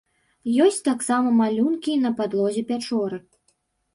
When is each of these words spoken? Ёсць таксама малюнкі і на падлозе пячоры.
Ёсць 0.67 0.79
таксама 0.87 1.33
малюнкі 1.41 1.91
і 1.97 1.99
на 2.05 2.11
падлозе 2.21 2.63
пячоры. 2.71 3.17